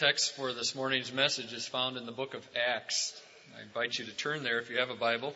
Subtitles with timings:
[0.00, 3.12] text for this morning's message is found in the book of Acts.
[3.54, 5.34] I invite you to turn there if you have a Bible.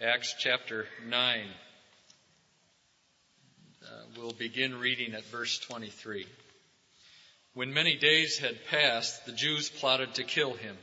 [0.00, 1.40] Acts chapter 9.
[3.82, 6.26] Uh, we'll begin reading at verse 23.
[7.54, 10.76] When many days had passed, the Jews plotted to kill him.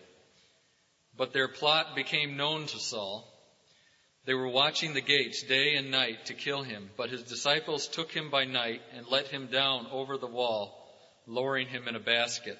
[1.16, 3.25] But their plot became known to Saul.
[4.25, 8.11] They were watching the gates day and night to kill him, but his disciples took
[8.11, 10.86] him by night and let him down over the wall,
[11.27, 12.59] lowering him in a basket.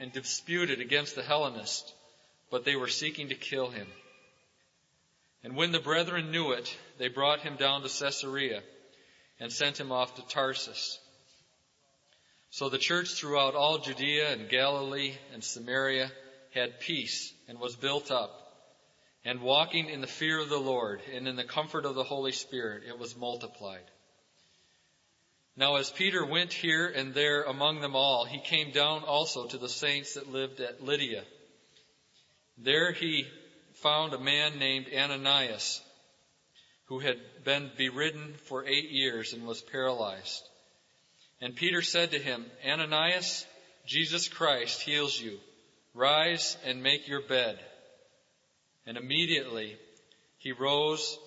[0.00, 1.92] and disputed against the Hellenists,
[2.50, 3.86] but they were seeking to kill him.
[5.42, 8.62] And when the brethren knew it, they brought him down to Caesarea
[9.40, 10.98] and sent him off to Tarsus.
[12.50, 16.10] So the church throughout all Judea and Galilee and Samaria
[16.54, 18.40] had peace and was built up.
[19.24, 22.32] And walking in the fear of the Lord and in the comfort of the Holy
[22.32, 23.84] Spirit, it was multiplied.
[25.56, 29.58] Now as Peter went here and there among them all, he came down also to
[29.58, 31.22] the saints that lived at Lydda.
[32.58, 33.26] There he
[33.74, 35.80] found a man named Aeneas,
[36.86, 40.42] who had been bedridden for eight years and was paralyzed.
[41.40, 43.46] And Peter said to him, Aeneas,
[43.86, 45.38] Jesus Christ heals you.
[45.94, 47.58] Rise and make your bed.
[48.86, 49.76] And immediately
[50.38, 51.18] he rose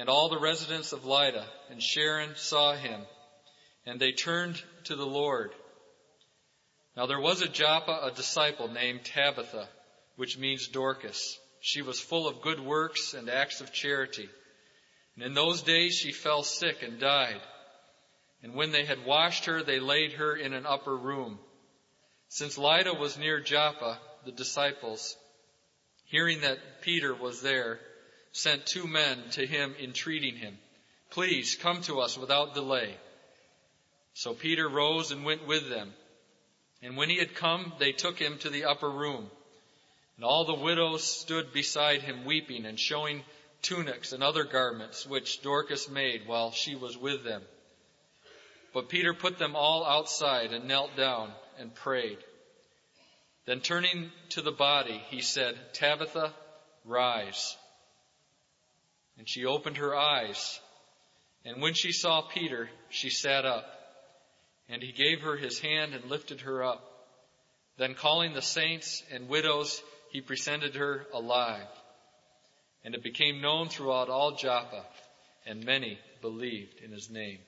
[0.00, 3.02] and all the residents of Lydda and Sharon saw him,
[3.84, 5.52] and they turned to the Lord.
[6.96, 9.68] Now there was at Joppa a disciple named Tabitha,
[10.16, 11.38] which means Dorcas.
[11.60, 14.30] She was full of good works and acts of charity.
[15.16, 17.42] And in those days she fell sick and died.
[18.42, 21.38] And when they had washed her, they laid her in an upper room.
[22.30, 25.14] Since Lydda was near Joppa, the disciples,
[26.06, 27.80] hearing that Peter was there,
[28.32, 30.58] sent two men to him entreating him,
[31.10, 32.94] Please come to us without delay.
[34.14, 35.92] So Peter rose and went with them.
[36.82, 39.30] And when he had come, they took him to the upper room.
[40.16, 43.24] And all the widows stood beside him weeping and showing
[43.62, 47.42] tunics and other garments which Dorcas made while she was with them.
[48.72, 52.18] But Peter put them all outside and knelt down and prayed.
[53.46, 56.32] Then turning to the body, he said, Tabitha,
[56.84, 57.56] rise.
[59.20, 60.58] And she opened her eyes.
[61.44, 63.66] And when she saw Peter, she sat up.
[64.70, 66.82] And he gave her his hand and lifted her up.
[67.76, 71.66] Then calling the saints and widows, he presented her alive.
[72.82, 74.86] And it became known throughout all Joppa,
[75.44, 77.40] and many believed in his name.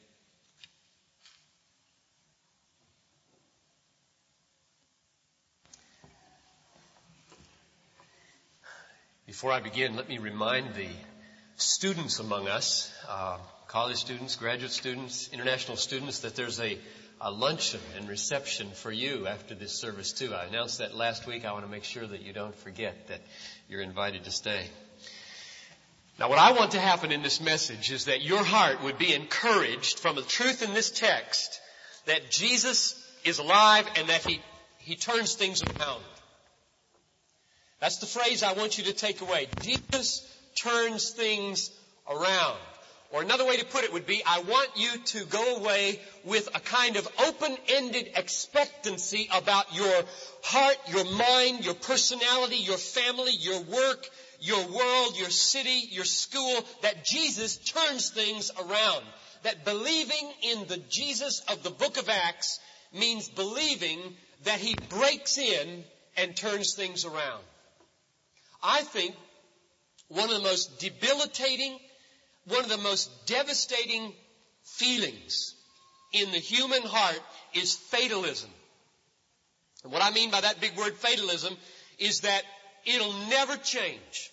[9.25, 10.89] Before I begin, let me remind the
[11.63, 16.79] students among us, uh, college students, graduate students, international students, that there's a,
[17.21, 20.35] a luncheon and reception for you after this service too.
[20.35, 21.45] I announced that last week.
[21.45, 23.21] I want to make sure that you don't forget that
[23.69, 24.67] you're invited to stay.
[26.19, 29.15] Now what I want to happen in this message is that your heart would be
[29.15, 31.61] encouraged from the truth in this text
[32.07, 32.95] that Jesus
[33.25, 34.41] is alive and that he,
[34.79, 36.03] he turns things around.
[37.81, 39.49] That's the phrase I want you to take away.
[39.63, 41.71] Jesus turns things
[42.09, 42.59] around.
[43.13, 46.49] Or another way to put it would be, I want you to go away with
[46.55, 50.03] a kind of open-ended expectancy about your
[50.43, 54.09] heart, your mind, your personality, your family, your work,
[54.41, 59.05] your world, your city, your school, that Jesus turns things around.
[59.43, 62.61] That believing in the Jesus of the book of Acts
[62.95, 63.99] means believing
[64.45, 65.85] that he breaks in
[66.17, 67.43] and turns things around.
[68.63, 69.15] I think
[70.13, 71.79] one of the most debilitating,
[72.47, 74.13] one of the most devastating
[74.63, 75.55] feelings
[76.13, 77.21] in the human heart
[77.55, 78.51] is fatalism.
[79.85, 81.57] And what I mean by that big word fatalism
[81.99, 82.43] is that
[82.85, 84.31] it'll never change.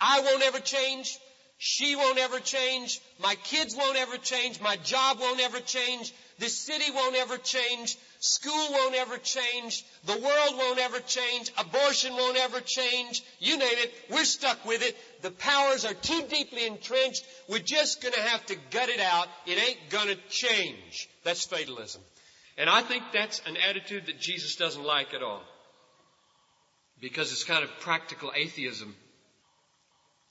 [0.00, 1.18] I won't ever change.
[1.58, 3.00] She won't ever change.
[3.18, 4.60] My kids won't ever change.
[4.60, 6.12] My job won't ever change.
[6.38, 7.96] This city won't ever change.
[8.18, 9.84] School won't ever change.
[10.04, 11.50] The world won't ever change.
[11.56, 13.22] Abortion won't ever change.
[13.38, 13.92] You name it.
[14.10, 14.96] We're stuck with it.
[15.22, 17.24] The powers are too deeply entrenched.
[17.48, 19.28] We're just to have to gut it out.
[19.46, 21.08] It ain't to change.
[21.22, 22.02] That's fatalism.
[22.56, 25.42] And I think that's an attitude that Jesus doesn't like at all.
[27.00, 28.96] Because it's kind of practical atheism.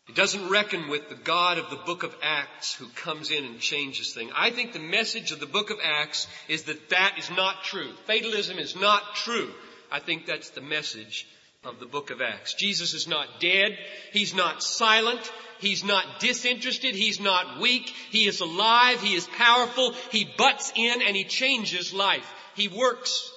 [0.06, 3.60] He doesn't reckon with the God of the book of Acts who comes in and
[3.60, 4.32] changes things.
[4.36, 7.94] I think the message of the book of Acts is that that is not true.
[8.06, 9.50] Fatalism is not true.
[9.90, 11.26] I think that's the message
[11.64, 12.54] of the book of Acts.
[12.56, 13.78] Jesus is not dead.
[14.12, 15.32] He's not silent.
[15.60, 16.96] He's not disinterested.
[16.96, 17.88] He's not weak.
[18.10, 19.00] He is alive.
[19.00, 19.94] He is powerful.
[20.12, 22.30] He butts in and he changes life.
[22.56, 23.32] He works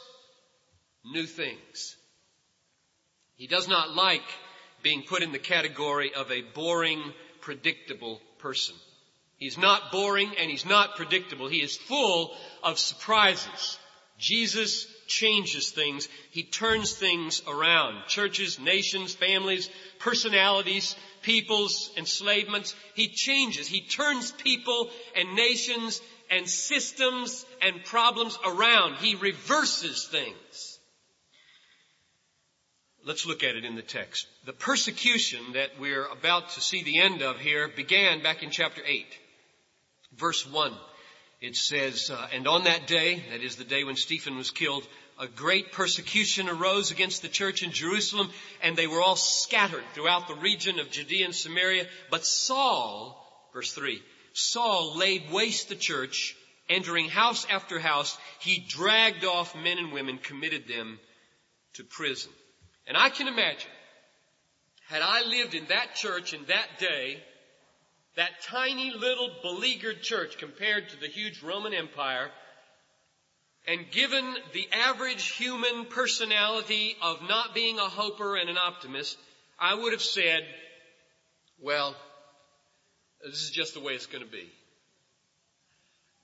[1.04, 1.96] new things.
[3.36, 4.24] He does not like
[4.86, 7.02] being put in the category of a boring,
[7.40, 8.76] predictable person.
[9.36, 11.48] He's not boring and he's not predictable.
[11.48, 13.80] He is full of surprises.
[14.16, 16.08] Jesus changes things.
[16.30, 18.06] He turns things around.
[18.06, 19.68] Churches, nations, families,
[19.98, 22.76] personalities, peoples, enslavements.
[22.94, 23.66] He changes.
[23.66, 26.00] He turns people and nations
[26.30, 28.98] and systems and problems around.
[28.98, 30.75] He reverses things.
[33.06, 34.26] Let's look at it in the text.
[34.46, 38.82] The persecution that we're about to see the end of here began back in chapter
[38.84, 39.06] 8,
[40.16, 40.72] verse 1.
[41.40, 44.84] It says, uh, and on that day, that is the day when Stephen was killed,
[45.20, 48.28] a great persecution arose against the church in Jerusalem,
[48.60, 51.86] and they were all scattered throughout the region of Judea and Samaria.
[52.10, 56.34] But Saul, verse 3, Saul laid waste the church,
[56.68, 58.18] entering house after house.
[58.40, 60.98] He dragged off men and women, committed them
[61.74, 62.32] to prison.
[62.86, 63.70] And I can imagine,
[64.88, 67.22] had I lived in that church in that day,
[68.16, 72.30] that tiny little beleaguered church compared to the huge Roman Empire,
[73.66, 79.18] and given the average human personality of not being a hoper and an optimist,
[79.58, 80.46] I would have said,
[81.60, 81.96] well,
[83.24, 84.48] this is just the way it's going to be.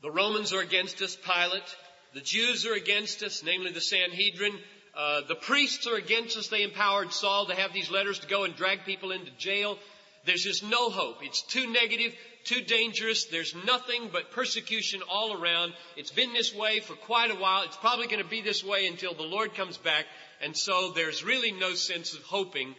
[0.02, 1.76] The Romans are against us, Pilate.
[2.14, 4.58] The Jews are against us, namely the Sanhedrin.
[4.94, 6.48] Uh, the priests are against us.
[6.48, 9.78] They empowered Saul to have these letters to go and drag people into jail.
[10.26, 11.16] There's just no hope.
[11.22, 13.24] It's too negative, too dangerous.
[13.24, 15.72] There's nothing but persecution all around.
[15.96, 17.62] It's been this way for quite a while.
[17.62, 20.04] It's probably going to be this way until the Lord comes back.
[20.42, 22.74] And so there's really no sense of hoping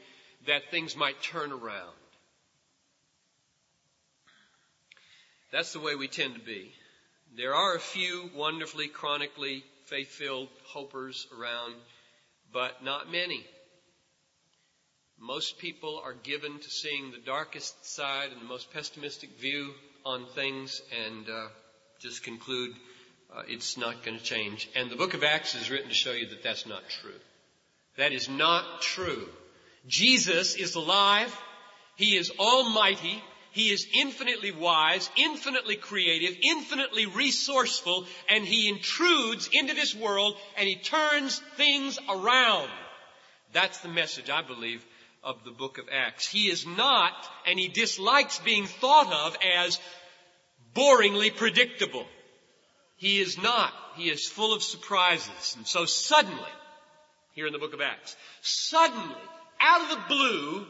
[0.48, 1.96] that things might turn around.
[5.52, 6.72] That's the way we tend to be.
[7.36, 11.76] There are a few wonderfully, chronically faith-filled hopers around
[12.54, 13.46] but not many.
[15.20, 19.72] Most people are given to seeing the darkest side and the most pessimistic view
[20.06, 21.48] on things and uh,
[22.00, 22.76] just conclude
[23.34, 24.70] uh, it's not going to change.
[24.76, 27.20] And the book of Acts is written to show you that that's not true.
[27.98, 29.28] That is not true.
[29.88, 31.34] Jesus is alive.
[31.96, 33.24] He is almighty.
[33.54, 40.68] He is infinitely wise, infinitely creative, infinitely resourceful, and He intrudes into this world and
[40.68, 42.70] He turns things around.
[43.54, 44.84] That's the message, I believe,
[45.24, 46.28] of the book of Acts.
[46.28, 47.14] He is not,
[47.46, 49.80] and He dislikes being thought of as
[50.76, 52.08] boringly predictable.
[52.98, 53.72] He is not.
[53.98, 55.54] He is full of surprises.
[55.58, 56.52] And so suddenly,
[57.34, 59.16] here in the book of Acts, suddenly,
[59.60, 60.66] out of the blue,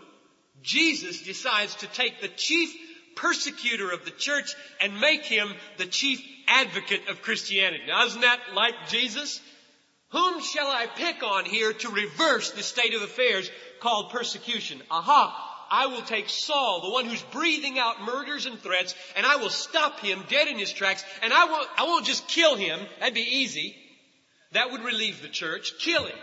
[0.61, 2.73] Jesus decides to take the chief
[3.15, 7.83] persecutor of the church and make him the chief advocate of Christianity.
[7.87, 9.41] Now isn't that like Jesus?
[10.09, 14.81] Whom shall I pick on here to reverse the state of affairs called persecution?
[14.91, 15.49] Aha!
[15.71, 19.49] I will take Saul, the one who's breathing out murders and threats, and I will
[19.49, 22.79] stop him dead in his tracks, and I won't, I won't just kill him.
[22.99, 23.75] That'd be easy.
[24.51, 25.73] That would relieve the church.
[25.79, 26.17] Kill him.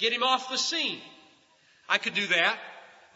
[0.00, 0.98] Get him off the scene.
[1.88, 2.58] I could do that.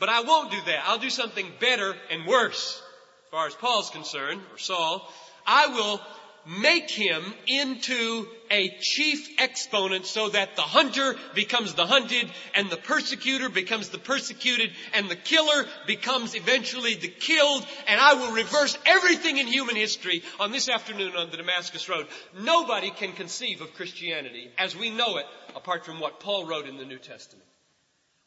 [0.00, 0.82] But I won't do that.
[0.86, 2.82] I'll do something better and worse.
[3.26, 5.08] As far as Paul's concerned, or Saul,
[5.46, 6.00] I will
[6.46, 12.78] make him into a chief exponent so that the hunter becomes the hunted and the
[12.78, 18.76] persecutor becomes the persecuted and the killer becomes eventually the killed and I will reverse
[18.86, 22.06] everything in human history on this afternoon on the Damascus Road.
[22.38, 26.78] Nobody can conceive of Christianity as we know it apart from what Paul wrote in
[26.78, 27.49] the New Testament.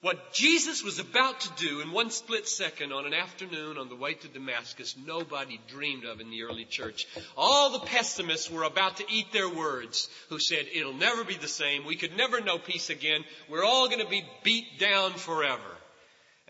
[0.04, 3.96] What Jesus was about to do in one split second on an afternoon on the
[3.96, 7.08] way to Damascus, nobody dreamed of in the early church.
[7.38, 11.48] All the pessimists were about to eat their words who said, it'll never be the
[11.48, 11.86] same.
[11.86, 13.24] We could never know peace again.
[13.48, 15.62] We're all going to be beat down forever.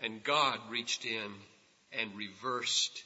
[0.00, 1.32] And God reached in
[1.96, 3.04] and reversed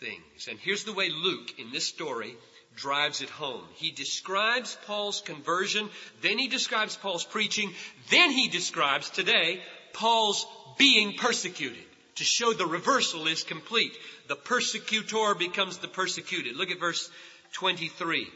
[0.00, 0.48] things.
[0.50, 2.34] And here's the way Luke in this story
[2.74, 3.62] drives it home.
[3.74, 5.88] He describes Paul's conversion,
[6.20, 7.72] then he describes Paul's preaching,
[8.10, 9.62] then he describes today
[9.94, 10.46] Paul's
[10.76, 11.84] being persecuted
[12.16, 13.96] to show the reversal is complete.
[14.28, 16.56] The persecutor becomes the persecuted.
[16.56, 17.10] Look at verse
[17.52, 18.28] 23.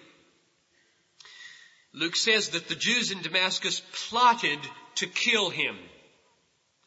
[1.92, 4.58] Luke says that the Jews in Damascus plotted
[4.96, 5.76] to kill him.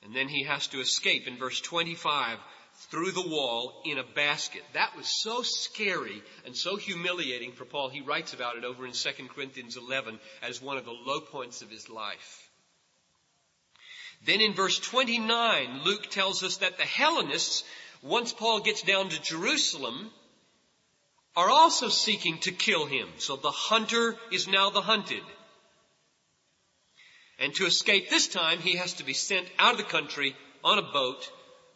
[0.04, 2.38] And then he has to escape in verse 25
[2.90, 4.64] through the wall in a basket.
[4.74, 7.90] That was so scary and so humiliating for Paul.
[7.90, 11.62] He writes about it over in 2 Corinthians 11 as one of the low points
[11.62, 12.51] of his life.
[14.26, 17.64] Then in verse 29, Luke tells us that the Hellenists,
[18.04, 20.12] once Paul gets down to Jerusalem,
[21.36, 23.08] are also seeking to kill him.
[23.18, 25.24] So the hunter is now the hunted.
[27.40, 30.78] And to escape this time, he has to be sent out of the country on
[30.78, 31.32] a boat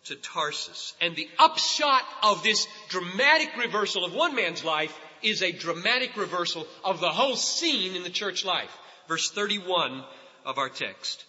[0.06, 0.94] to Tarsus.
[1.02, 6.68] And the upshot of this dramatic reversal of one man's life is a dramatic reversal
[6.84, 8.70] of the whole scene in the church life.
[9.08, 10.04] Verse 31
[10.46, 11.26] of our text.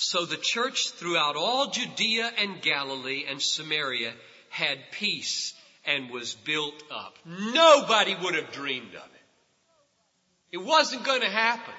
[0.00, 4.12] So the church throughout all Judea and Galilee and Samaria
[4.48, 7.16] had peace and was built up.
[7.26, 10.52] Nobody would have dreamed of it.
[10.52, 11.74] It wasn't going to happen.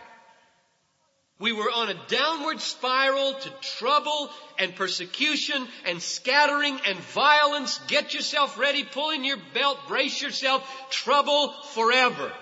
[1.39, 7.79] We were on a downward spiral to trouble and persecution and scattering and violence.
[7.87, 12.33] Get yourself ready, pull in your belt, brace yourself, trouble forever.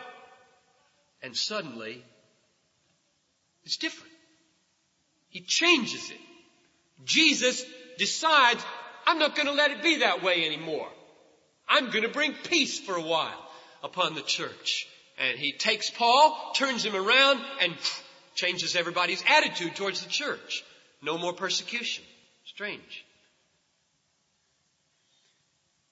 [1.21, 2.03] And suddenly,
[3.63, 4.16] it's different.
[5.29, 6.19] He changes it.
[7.03, 7.63] Jesus
[7.97, 8.63] decides,
[9.05, 10.89] I'm not going to let it be that way anymore.
[11.67, 13.49] I'm going to bring peace for a while
[13.83, 14.87] upon the church.
[15.17, 17.73] And he takes Paul, turns him around, and
[18.35, 20.63] changes everybody's attitude towards the church.
[21.01, 22.03] No more persecution.
[22.45, 23.05] Strange.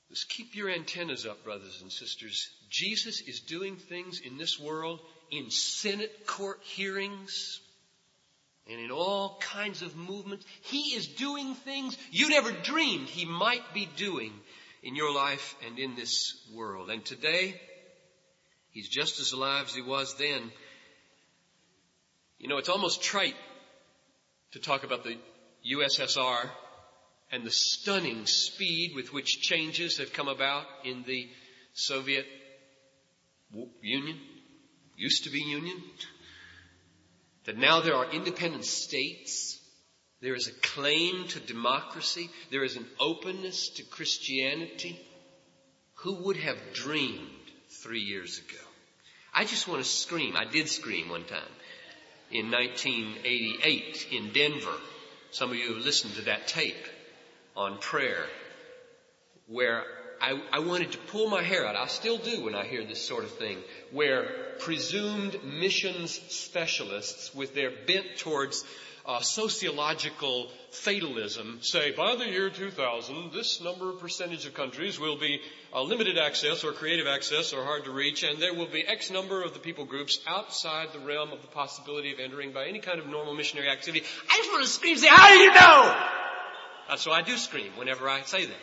[0.09, 2.49] Just keep your antennas up, brothers and sisters.
[2.69, 5.01] Jesus is doing things in this world
[5.31, 7.59] in Senate court hearings
[8.69, 10.45] and in all kinds of movements.
[10.61, 14.33] He is doing things you never dreamed he might be doing
[14.83, 16.89] in your life and in this world.
[16.89, 17.59] And today,
[18.71, 20.51] he's just as alive as he was then.
[22.39, 23.35] You know, it's almost trite
[24.51, 25.17] to talk about the
[25.73, 26.49] USSR
[27.31, 31.27] and the stunning speed with which changes have come about in the
[31.73, 32.25] Soviet
[33.81, 34.19] Union,
[34.95, 35.81] used to be Union,
[37.45, 39.59] that now there are independent states.
[40.21, 42.29] There is a claim to democracy.
[42.51, 44.99] There is an openness to Christianity.
[45.95, 47.29] Who would have dreamed
[47.83, 48.63] three years ago?
[49.33, 50.35] I just want to scream.
[50.35, 51.41] I did scream one time
[52.31, 54.77] in 1988 in Denver.
[55.31, 56.85] Some of you have listened to that tape
[57.55, 58.25] on prayer
[59.47, 59.83] where
[60.21, 61.75] I, I, wanted to pull my hair out.
[61.75, 63.57] I still do when I hear this sort of thing,
[63.91, 64.27] where
[64.59, 68.63] presumed missions specialists with their bent towards
[69.05, 75.17] uh, sociological fatalism say by the year 2000, this number of percentage of countries will
[75.17, 75.39] be
[75.73, 79.11] uh, limited access or creative access or hard to reach, and there will be X
[79.11, 82.79] number of the people groups outside the realm of the possibility of entering by any
[82.79, 84.03] kind of normal missionary activity.
[84.29, 86.07] I just want to scream say, how do you know?
[86.89, 88.57] That's why I do scream whenever I say that.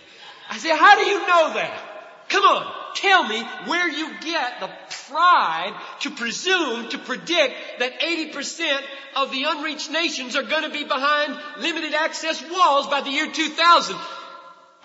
[0.51, 1.93] I say, how do you know that?
[2.29, 4.71] Come on, tell me where you get the
[5.09, 8.81] pride to presume to predict that 80%
[9.17, 13.31] of the unreached nations are going to be behind limited access walls by the year
[13.31, 13.97] 2000.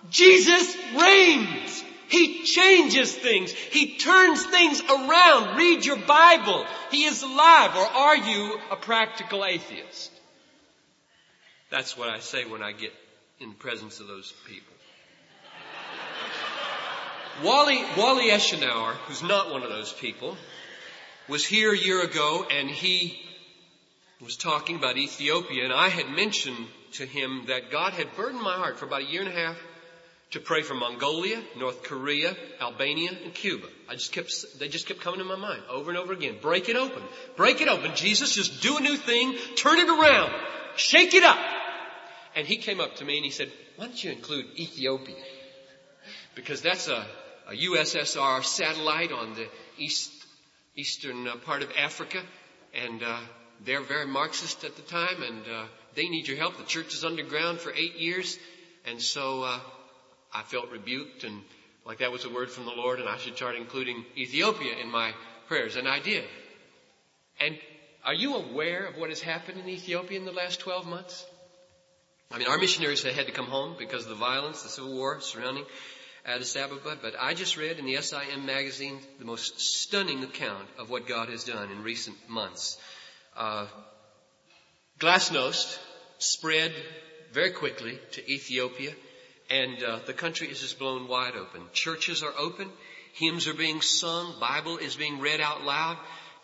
[0.10, 1.84] Jesus reigns.
[2.10, 3.52] He changes things.
[3.52, 5.58] He turns things around.
[5.58, 6.66] Read your Bible.
[6.90, 7.76] He is alive.
[7.76, 10.12] Or are you a practical atheist?
[11.70, 12.94] That's what I say when I get
[13.40, 14.76] in the presence of those people.
[17.44, 20.36] Wally, Wally Eschenauer, who's not one of those people,
[21.27, 23.22] was here a year ago and he
[24.20, 28.56] was talking about Ethiopia and I had mentioned to him that God had burdened my
[28.56, 29.56] heart for about a year and a half
[30.32, 33.67] to pray for Mongolia, North Korea, Albania, and Cuba.
[33.88, 36.38] I just kept, they just kept coming to my mind over and over again.
[36.41, 37.03] Break it open.
[37.36, 37.91] Break it open.
[37.96, 39.36] Jesus, just do a new thing.
[39.56, 40.34] Turn it around.
[40.75, 41.39] Shake it up.
[42.36, 45.15] And he came up to me and he said, why don't you include Ethiopia?
[46.36, 47.06] Because that's a,
[47.48, 50.12] a USSR satellite on the east,
[50.75, 52.22] eastern uh, part of Africa,
[52.74, 53.20] and uh,
[53.66, 56.58] they're very Marxist at the time, and uh, they need your help.
[56.58, 58.38] The church is underground for eight years,
[58.86, 59.60] and so uh,
[60.34, 61.42] I felt rebuked, and
[61.86, 64.92] like that was a word from the Lord, and I should start including Ethiopia in
[64.92, 65.13] my
[65.48, 66.25] prayers, and I did.
[67.39, 67.58] And
[68.04, 71.25] are you aware of what has happened in Ethiopia in the last 12 months?
[72.30, 75.22] I mean, our missionaries had to come home because of the violence, the civil war
[75.22, 75.63] surrounding
[76.27, 80.89] Addis Ababa, but I just read in the SIM magazine the most stunning account of
[80.89, 82.77] what God has done in recent months.
[83.36, 83.67] Uh,
[85.00, 85.79] Glasnost
[86.17, 86.74] spread
[87.31, 88.91] very quickly to Ethiopia,
[89.50, 91.62] and uh, the country is just blown wide open.
[91.72, 92.69] Churches are open,
[93.13, 95.98] hymns are being sung, Bible is being read out loud.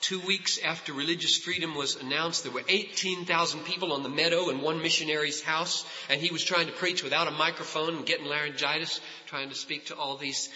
[0.04, 4.60] Two weeks after religious freedom was announced, there were 18,000 people on the meadow in
[4.60, 9.00] one missionary's house, and he was trying to preach without a microphone and getting laryngitis,
[9.28, 10.50] trying to speak to all these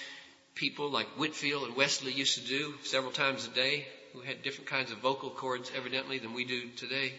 [0.54, 4.70] people like Whitefield and Wesley used to do several times a day, who had different
[4.70, 7.13] kinds of vocal cords evidently than we do today.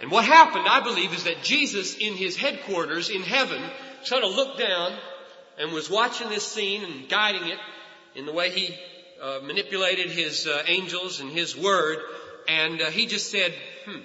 [0.00, 3.68] And what happened, I believe, is that Jesus in his headquarters in heaven
[4.04, 4.96] sort of looked down
[5.58, 7.58] and was watching this scene and guiding it
[8.14, 8.78] in the way he
[9.20, 11.98] uh, manipulated his uh, angels and his word,
[12.48, 13.52] and uh, he just said,
[13.84, 14.00] hmm,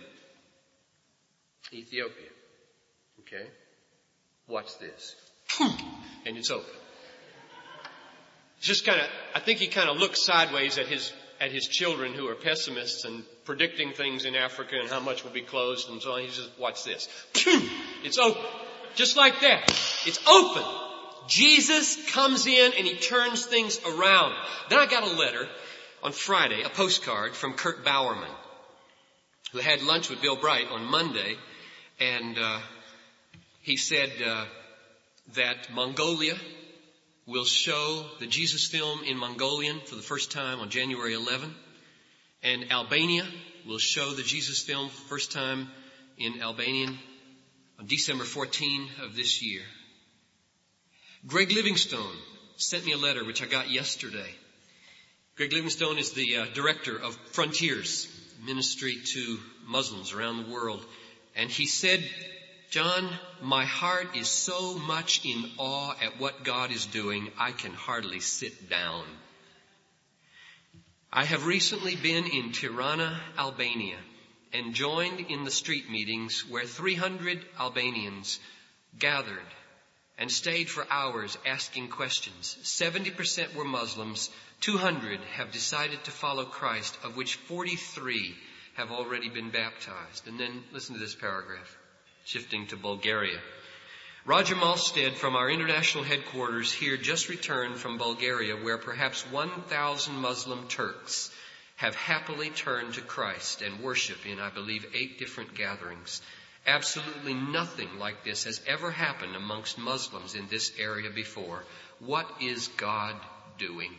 [1.74, 2.30] Ethiopia.
[3.22, 3.48] Okay?
[4.48, 5.16] Watch this.
[6.26, 6.74] And it's open.
[8.60, 12.14] Just kind of, I think he kind of looked sideways at his, at his children
[12.14, 16.02] who are pessimists and predicting things in Africa and how much will be closed and
[16.02, 16.22] so on.
[16.22, 17.10] He just, watch this.
[18.04, 18.44] It's open.
[18.96, 19.70] Just like that.
[20.06, 20.64] It's open.
[21.32, 24.36] Jesus comes in and he turns things around.
[24.70, 25.48] Then I got a letter
[26.04, 28.30] on Friday, a postcard from Kurt Bowerman,
[29.54, 31.38] who had lunch with Bill Bright on Monday,
[32.02, 32.60] and uh,
[33.62, 34.44] he said uh,
[35.36, 36.36] that Mongolia
[37.26, 41.56] will show the Jesus film in Mongolian for the first time on January 11,
[42.44, 43.26] and Albania
[43.66, 45.70] will show the Jesus film for the first time
[46.18, 47.00] in Albanian
[47.80, 49.62] on December 14 of this year.
[51.28, 52.16] Greg Livingstone
[52.58, 54.30] sent me a letter which I got yesterday.
[55.36, 58.08] Greg Livingstone is the uh, director of Frontiers,
[58.44, 60.84] ministry to Muslims around the world.
[61.36, 62.04] And he said,
[62.72, 63.08] John,
[63.40, 68.20] my heart is so much in awe at what God is doing, I can hardly
[68.20, 69.06] sit down.
[71.14, 73.98] I have recently been in Tirana, Albania,
[74.54, 78.40] and joined in the street meetings where 300 Albanians
[78.98, 79.46] gathered
[80.22, 82.56] and stayed for hours asking questions.
[82.62, 84.30] 70% were Muslims.
[84.62, 88.36] 200 have decided to follow Christ, of which 43
[88.76, 90.28] have already been baptized.
[90.28, 91.76] And then listen to this paragraph,
[92.24, 93.40] shifting to Bulgaria.
[94.24, 100.68] Roger Malstead from our international headquarters here just returned from Bulgaria where perhaps 1,000 Muslim
[100.68, 101.32] Turks
[101.78, 106.22] have happily turned to Christ and worship in, I believe, eight different gatherings.
[106.68, 111.64] Absolutely nothing like this has ever happened amongst Muslims in this area before.
[112.00, 113.16] What is God
[113.58, 113.92] doing?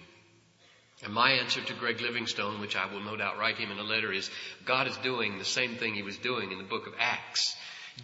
[1.04, 3.82] And my answer to Greg Livingstone, which I will no doubt write him in a
[3.82, 4.30] letter, is
[4.64, 7.56] God is doing the same thing he was doing in the book of Acts.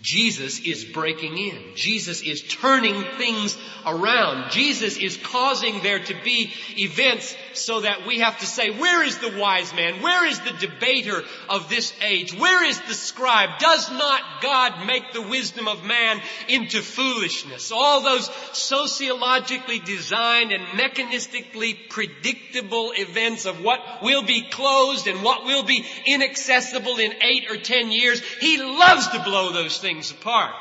[0.03, 1.63] Jesus is breaking in.
[1.75, 4.51] Jesus is turning things around.
[4.51, 9.19] Jesus is causing there to be events so that we have to say, where is
[9.19, 10.03] the wise man?
[10.03, 12.33] Where is the debater of this age?
[12.33, 13.59] Where is the scribe?
[13.59, 17.73] Does not God make the wisdom of man into foolishness?
[17.73, 25.45] All those sociologically designed and mechanistically predictable events of what will be closed and what
[25.45, 28.21] will be inaccessible in eight or ten years.
[28.41, 30.55] He loves to blow those things apart.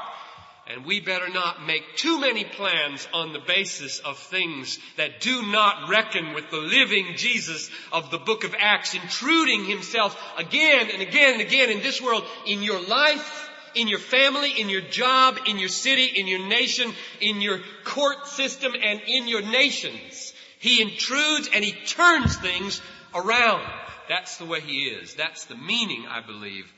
[0.70, 5.44] And we better not make too many plans on the basis of things that do
[5.44, 11.02] not reckon with the living Jesus of the book of Acts, intruding himself again and
[11.02, 15.38] again and again in this world, in your life, in your family, in your job,
[15.48, 20.34] in your city, in your nation, in your court system, and in your nations.
[20.60, 22.82] He intrudes and he turns things
[23.16, 23.64] around.
[24.10, 25.14] That's the way he is.
[25.14, 26.74] That's the meaning, I believe,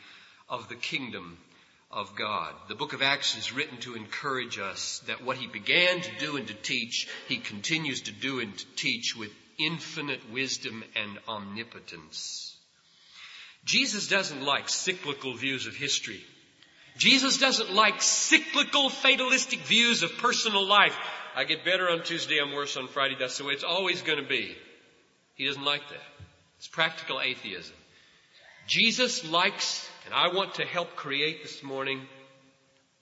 [0.47, 1.37] of the kingdom
[1.91, 2.53] of God.
[2.67, 6.37] The book of Acts is written to encourage us that what he began to do
[6.37, 12.55] and to teach, he continues to do and to teach with infinite wisdom and omnipotence.
[13.65, 16.21] Jesus doesn't like cyclical views of history.
[16.97, 20.97] Jesus doesn't like cyclical fatalistic views of personal life.
[21.35, 23.15] I get better on Tuesday, I'm worse on Friday.
[23.19, 24.55] That's the way it's always going to be.
[25.35, 26.25] He doesn't like that.
[26.57, 27.75] It's practical atheism.
[28.67, 32.01] Jesus likes and I want to help create this morning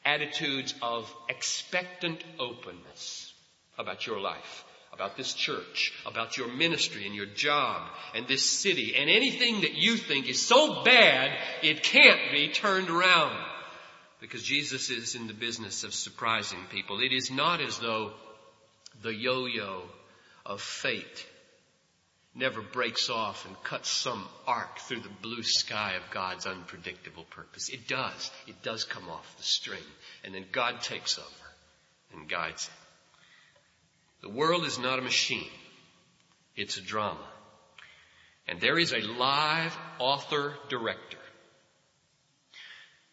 [0.03, 3.33] attitudes of expectant openness
[3.77, 8.93] about your life, about this church, about your ministry and your job and this city
[8.97, 11.31] and anything that you think is so bad
[11.63, 13.41] it can't be turned around.
[14.19, 16.99] Because Jesus is in the business of surprising people.
[16.99, 18.11] It is not as though
[19.01, 19.83] the yo-yo
[20.45, 21.25] of fate
[22.37, 27.69] never breaks off and cuts some arc through the blue sky of God's unpredictable purpose.
[27.69, 28.31] It does.
[28.47, 29.83] It does come off the string.
[30.23, 31.27] And then God takes over
[32.13, 34.27] and guides it.
[34.27, 35.49] The world is not a machine.
[36.55, 37.27] It's a drama.
[38.47, 41.17] And there is a live author director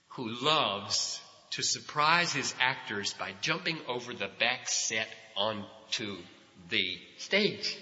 [0.08, 6.16] who loves to surprise his actors by jumping over the back set onto
[6.68, 7.76] the stage.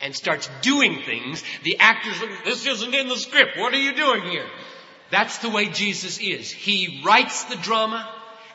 [0.00, 3.58] And starts doing things, the actors this isn't in the script.
[3.58, 4.46] What are you doing here?
[5.10, 6.50] That's the way Jesus is.
[6.50, 8.08] He writes the drama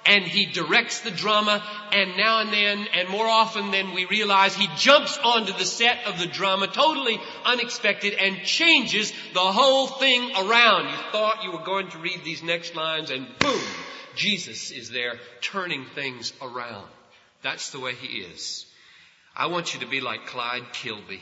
[0.06, 4.56] and he directs the drama and now and then and more often than we realize
[4.56, 10.32] he jumps onto the set of the drama totally unexpected and changes the whole thing
[10.38, 10.90] around.
[10.90, 13.62] You thought you were going to read these next lines and boom,
[14.16, 16.88] Jesus is there turning things around.
[17.42, 18.66] That's the way he is.
[19.36, 21.22] I want you to be like Clyde Kilby,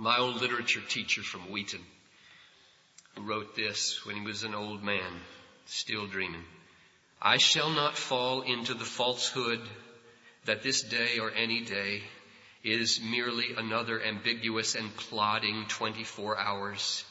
[0.00, 1.84] my old literature teacher from Wheaton,
[3.14, 5.20] who wrote this when he was an old man,
[5.66, 6.42] still dreaming.
[7.20, 9.60] I shall not fall into the falsehood
[10.46, 12.02] that this day or any day
[12.64, 17.04] is merely another ambiguous and plodding 24 hours,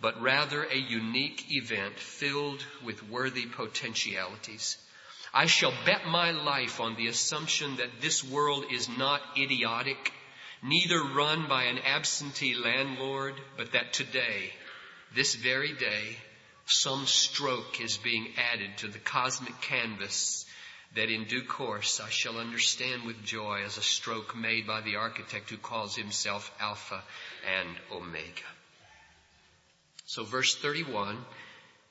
[0.00, 4.76] but rather a unique event filled with worthy potentialities.
[5.34, 10.12] I shall bet my life on the assumption that this world is not idiotic,
[10.66, 14.50] neither run by an absentee landlord, but that today,
[15.14, 16.16] this very day,
[16.66, 20.44] some stroke is being added to the cosmic canvas
[20.94, 24.96] that in due course I shall understand with joy as a stroke made by the
[24.96, 27.02] architect who calls himself Alpha
[27.58, 28.42] and Omega.
[30.06, 31.18] So verse 31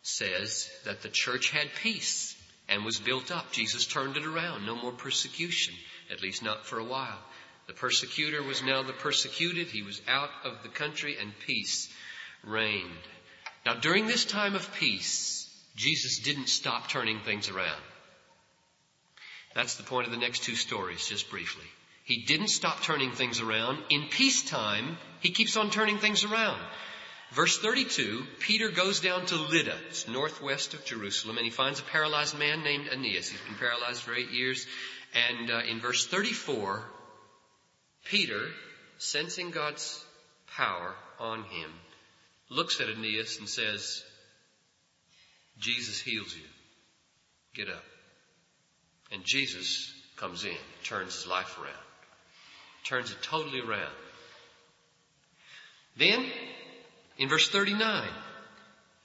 [0.01, 2.35] says that the church had peace
[2.67, 3.51] and was built up.
[3.51, 4.65] Jesus turned it around.
[4.65, 5.75] No more persecution,
[6.11, 7.19] at least not for a while.
[7.67, 9.67] The persecutor was now the persecuted.
[9.67, 11.91] He was out of the country and peace
[12.43, 12.91] reigned.
[13.65, 17.81] Now during this time of peace, Jesus didn't stop turning things around.
[19.55, 21.65] That's the point of the next two stories, just briefly.
[22.03, 23.79] He didn't stop turning things around.
[23.89, 26.59] In peacetime, he keeps on turning things around.
[27.31, 31.83] Verse 32, Peter goes down to Lydda, it's northwest of Jerusalem, and he finds a
[31.83, 33.29] paralyzed man named Aeneas.
[33.29, 34.67] He's been paralyzed for eight years.
[35.15, 36.83] And uh, in verse 34,
[38.05, 38.41] Peter,
[38.97, 40.03] sensing God's
[40.55, 41.69] power on him,
[42.49, 44.03] looks at Aeneas and says,
[45.59, 46.43] Jesus heals you.
[47.55, 47.83] Get up.
[49.11, 51.73] And Jesus comes in, turns his life around,
[52.83, 53.93] turns it totally around.
[55.97, 56.25] Then,
[57.17, 58.07] in verse 39,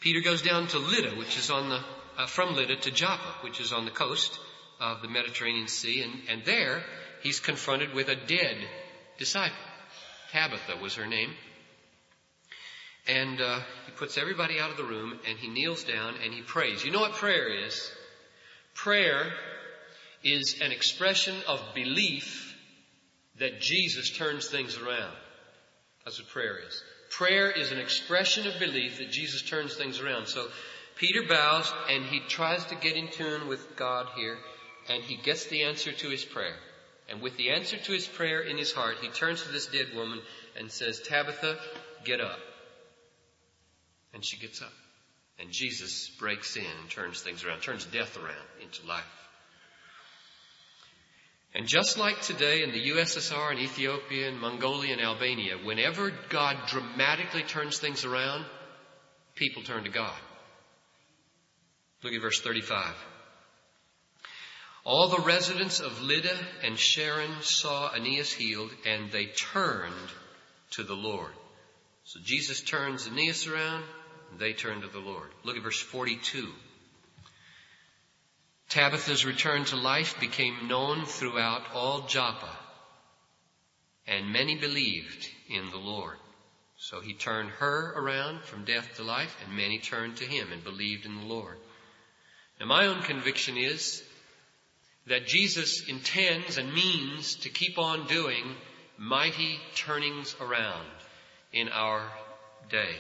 [0.01, 1.81] Peter goes down to Lydda, which is on the,
[2.19, 4.39] uh, from Lydda to Joppa, which is on the coast
[4.81, 6.83] of the Mediterranean Sea, and, and there
[7.23, 8.57] he's confronted with a dead
[9.21, 9.57] disciple.
[10.33, 11.31] Tabitha was her name.
[13.07, 16.43] And uh, he puts everybody out of the room and he kneels down and he
[16.43, 16.85] prays.
[16.85, 17.93] You know what prayer is?
[18.75, 19.33] Prayer
[20.25, 22.57] is an expression of belief
[23.39, 25.13] that Jesus turns things around.
[26.05, 26.83] That's what prayer is.
[27.11, 30.29] Prayer is an expression of belief that Jesus turns things around.
[30.29, 30.49] So
[30.97, 34.39] Peter bows and he tries to get in tune with God here
[34.89, 36.57] and he gets the answer to his prayer.
[37.11, 39.88] And with the answer to his prayer in his heart, he turns to this dead
[39.94, 40.20] woman
[40.57, 41.59] and says, Tabitha,
[42.05, 42.38] get up.
[44.14, 44.73] And she gets up.
[45.40, 49.05] And Jesus breaks in and turns things around, turns death around into life.
[51.53, 56.57] And just like today in the USSR and Ethiopia and Mongolia and Albania, whenever God
[56.68, 58.44] dramatically turns things around,
[59.35, 60.16] people turn to God.
[62.05, 62.94] Look at verse 35.
[64.85, 70.11] All the residents of Lydda and Sharon saw Aeneas healed and they turned
[70.73, 71.33] to the Lord.
[72.05, 73.85] So Jesus turns Aeneas around,
[74.31, 75.31] and they turn to the Lord.
[75.45, 76.49] Look at verse 42.
[78.69, 82.57] Tabitha's return to life became known throughout all Joppa,
[84.07, 86.16] and many believed in the Lord.
[86.79, 90.64] So he turned her around from death to life, and many turned to him and
[90.64, 91.59] believed in the Lord.
[92.59, 94.03] Now my own conviction is
[95.07, 98.45] that Jesus intends and means to keep on doing
[98.99, 100.87] mighty turnings around
[101.53, 102.03] in our
[102.71, 102.95] day.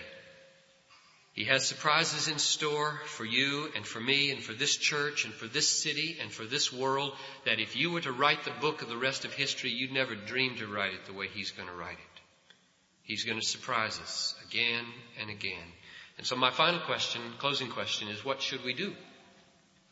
[1.32, 5.32] He has surprises in store for you and for me and for this church and
[5.32, 7.12] for this city and for this world
[7.44, 10.14] that if you were to write the book of the rest of history, you'd never
[10.14, 12.20] dream to write it the way He's going to write it.
[13.02, 14.84] He's going to surprise us again
[15.20, 15.66] and again.
[16.18, 18.92] And so my final question, closing question is what should we do?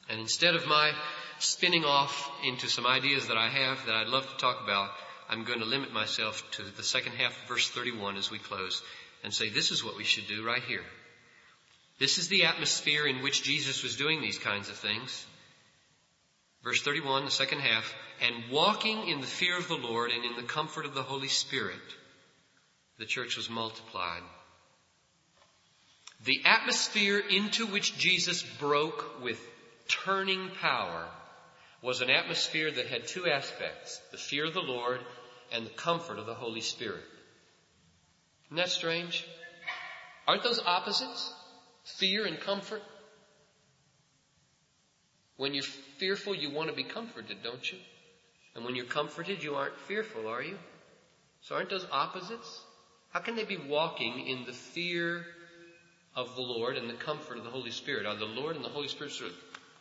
[0.09, 0.92] And instead of my
[1.38, 4.90] spinning off into some ideas that I have that I'd love to talk about,
[5.29, 8.83] I'm going to limit myself to the second half of verse 31 as we close
[9.23, 10.85] and say this is what we should do right here.
[11.99, 15.27] This is the atmosphere in which Jesus was doing these kinds of things.
[16.62, 20.37] Verse 31, the second half, and walking in the fear of the Lord and in
[20.37, 21.77] the comfort of the Holy Spirit,
[22.99, 24.23] the church was multiplied.
[26.25, 29.40] The atmosphere into which Jesus broke with
[29.88, 31.09] turning power
[31.83, 35.01] was an atmosphere that had two aspects, the fear of the Lord
[35.53, 37.05] and the comfort of the Holy Spirit.
[38.46, 39.27] Isn't that strange?
[40.27, 41.33] Aren't those opposites?
[41.85, 42.83] Fear and comfort?
[45.37, 45.62] When you're
[45.98, 47.79] fearful, you want to be comforted, don't you?
[48.55, 50.59] And when you're comforted, you aren't fearful, are you?
[51.42, 52.61] So aren't those opposites?
[53.11, 55.24] How can they be walking in the fear
[56.16, 58.05] of the Lord and the comfort of the Holy Spirit?
[58.05, 59.37] Are the Lord and the Holy Spirit sort of,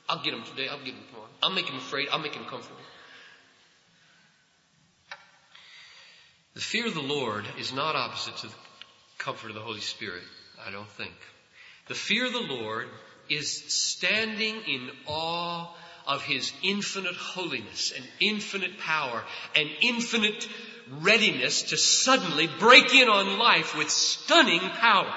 [0.10, 1.30] I'll get him today, I'll get him tomorrow.
[1.44, 2.80] I'll make him afraid, I'll make him comfortable.
[6.54, 8.54] The fear of the Lord is not opposite to the
[9.20, 10.24] comfort of the Holy Spirit,
[10.66, 11.14] I don't think.
[11.88, 12.88] The fear of the Lord
[13.30, 15.68] is standing in awe
[16.08, 19.24] of His infinite holiness and infinite power
[19.56, 20.48] and infinite
[20.90, 25.14] readiness to suddenly break in on life with stunning power.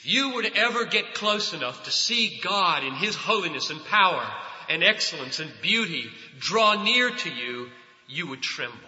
[0.00, 3.84] If you were to ever get close enough to see God in His holiness and
[3.84, 4.26] power
[4.70, 7.68] and excellence and beauty draw near to you,
[8.08, 8.78] you would tremble.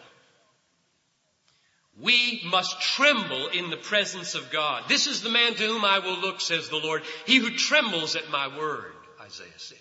[2.00, 4.84] We must tremble in the presence of God.
[4.88, 7.02] This is the man to whom I will look, says the Lord.
[7.26, 9.76] He who trembles at my word, Isaiah said.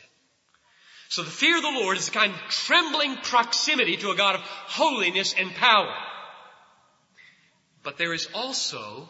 [1.07, 4.35] So the fear of the Lord is a kind of trembling proximity to a God
[4.35, 5.95] of holiness and power.
[7.83, 9.07] But there is also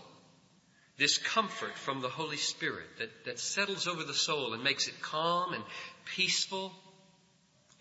[0.97, 5.01] this comfort from the Holy Spirit that, that settles over the soul and makes it
[5.01, 5.63] calm and
[6.05, 6.73] peaceful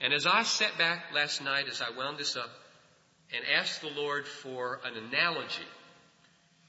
[0.01, 2.51] and as I sat back last night, as I wound this up,
[3.35, 5.69] and asked the Lord for an analogy,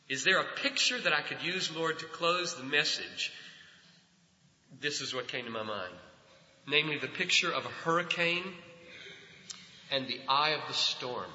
[0.10, 3.32] is there a picture that I could use, Lord, to close the message?
[4.82, 5.94] This is what came to my mind.
[6.68, 8.44] Namely, the picture of a hurricane
[9.92, 11.30] and the eye of the storm.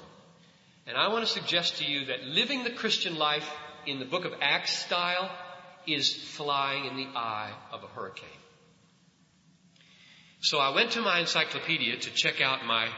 [0.85, 3.49] And I want to suggest to you that living the Christian life
[3.87, 5.31] in the book of Acts style
[5.87, 8.27] is flying in the eye of a hurricane.
[10.41, 12.89] So I went to my encyclopedia to check out my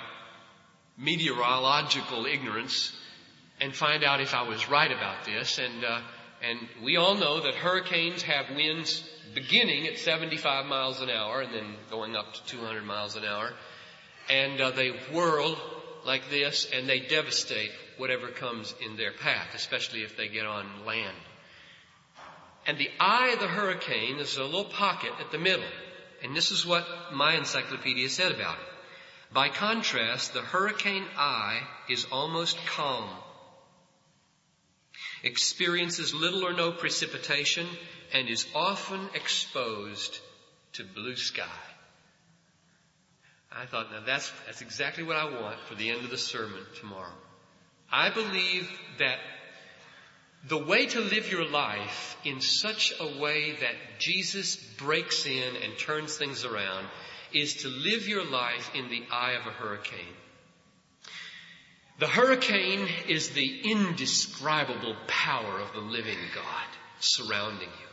[0.98, 2.94] meteorological ignorance
[3.62, 5.60] and find out if I was right about this.
[5.60, 6.02] And, uh,
[6.42, 11.54] and we all know that hurricanes have winds beginning at 75 miles an hour and
[11.54, 13.52] then going up to 200 miles an hour.
[14.30, 15.58] And uh, they whirl
[16.06, 20.86] like this and they devastate whatever comes in their path, especially if they get on
[20.86, 21.16] land.
[22.66, 25.66] And the eye of the hurricane is a little pocket at the middle.
[26.24, 29.34] And this is what my encyclopedia said about it.
[29.34, 33.10] By contrast, the hurricane eye is almost calm,
[35.24, 37.68] experiences little or no precipitation,
[38.12, 40.20] and is often exposed
[40.74, 41.46] to blue sky.
[43.52, 46.64] I thought, now that's, that's exactly what I want for the end of the sermon
[46.80, 47.14] tomorrow.
[47.92, 49.18] I believe that
[50.48, 55.78] the way to live your life in such a way that Jesus breaks in and
[55.78, 56.86] turns things around
[57.34, 60.16] is to live your life in the eye of a hurricane.
[62.00, 66.68] The hurricane is the indescribable power of the living God
[67.00, 67.90] surrounding you.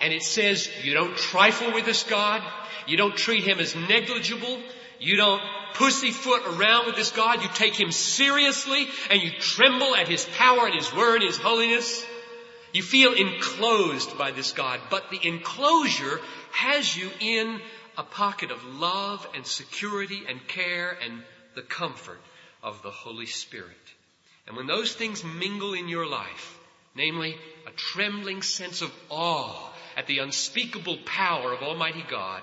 [0.00, 2.42] And it says you don't trifle with this God.
[2.86, 4.60] You don't treat him as negligible.
[5.04, 5.42] You don't
[5.74, 7.42] pussyfoot around with this God.
[7.42, 11.36] You take him seriously and you tremble at his power and his word and his
[11.36, 12.04] holiness.
[12.72, 16.20] You feel enclosed by this God, but the enclosure
[16.52, 17.60] has you in
[17.96, 21.22] a pocket of love and security and care and
[21.54, 22.20] the comfort
[22.62, 23.76] of the Holy Spirit.
[24.46, 26.58] And when those things mingle in your life,
[26.96, 27.36] namely
[27.66, 32.42] a trembling sense of awe at the unspeakable power of Almighty God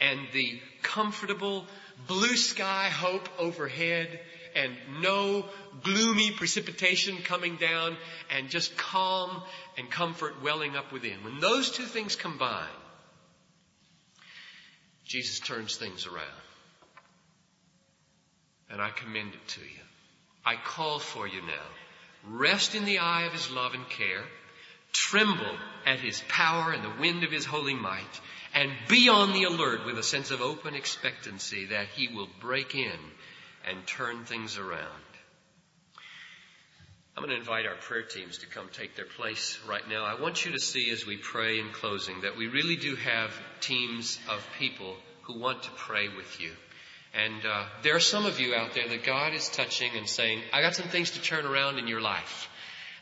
[0.00, 1.64] and the comfortable
[2.06, 4.20] blue sky hope overhead
[4.54, 5.44] and no
[5.82, 7.96] gloomy precipitation coming down
[8.36, 9.42] and just calm
[9.76, 11.22] and comfort welling up within.
[11.24, 12.64] When those two things combine,
[15.04, 16.24] Jesus turns things around.
[18.70, 19.84] And I commend it to you.
[20.44, 22.36] I call for you now.
[22.38, 24.24] Rest in the eye of his love and care.
[24.96, 28.20] Tremble at his power and the wind of his holy might
[28.56, 32.74] and be on the alert with a sense of open expectancy that He will break
[32.74, 32.98] in
[33.68, 34.80] and turn things around.
[37.14, 40.04] I'm going to invite our prayer teams to come take their place right now.
[40.04, 43.30] I want you to see as we pray in closing that we really do have
[43.60, 46.52] teams of people who want to pray with you.
[47.14, 50.40] And uh, there are some of you out there that God is touching and saying,
[50.52, 52.48] I got some things to turn around in your life.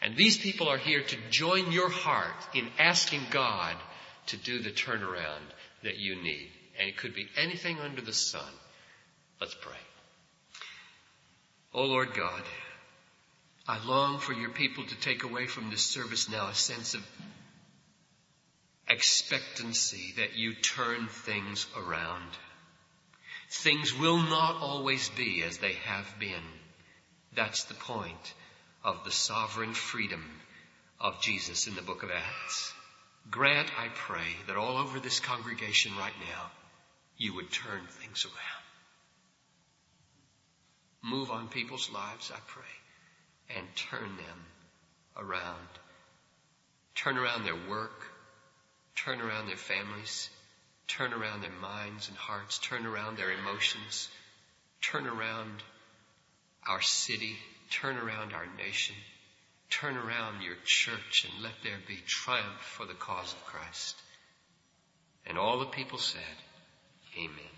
[0.05, 3.75] And these people are here to join your heart in asking God
[4.27, 5.49] to do the turnaround
[5.83, 6.51] that you need.
[6.79, 8.53] And it could be anything under the sun.
[9.41, 9.73] Let's pray.
[11.73, 12.43] Oh Lord God,
[13.67, 17.01] I long for your people to take away from this service now a sense of
[18.87, 22.29] expectancy that you turn things around.
[23.51, 26.45] Things will not always be as they have been.
[27.35, 28.35] That's the point
[28.85, 30.23] of the sovereign freedom
[31.01, 32.73] of Jesus in the book of Acts.
[33.31, 36.51] Grant, I pray, that all over this congregation right now,
[37.17, 38.65] you would turn things around.
[41.03, 44.47] Move on people's lives, I pray, and turn them
[45.17, 45.69] around.
[46.95, 48.05] Turn around their work,
[48.97, 50.29] turn around their families,
[50.87, 54.09] turn around their minds and hearts, turn around their emotions,
[54.83, 55.63] turn around
[56.67, 57.37] our city,
[57.81, 58.95] turn around our nation,
[59.71, 63.97] turn around your church, and let there be triumph for the cause of Christ.
[65.27, 66.21] And all the people said,
[67.17, 67.54] Amen.